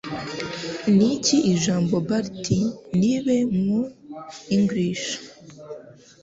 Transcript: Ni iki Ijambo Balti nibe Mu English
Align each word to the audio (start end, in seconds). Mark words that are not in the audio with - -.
Ni 0.95 1.07
iki 1.17 1.37
Ijambo 1.53 1.95
Balti 2.07 2.59
nibe 2.99 3.37
Mu 3.61 3.79
English 4.55 5.05